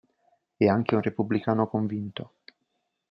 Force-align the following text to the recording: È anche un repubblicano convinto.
È 0.57 0.65
anche 0.65 0.95
un 0.95 1.01
repubblicano 1.03 1.67
convinto. 1.67 2.33